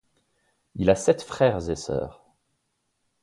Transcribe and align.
Il 0.73 0.89
a 0.89 0.95
sept 0.95 1.21
frères 1.21 1.69
et 1.69 1.75
sœurs. 1.75 2.25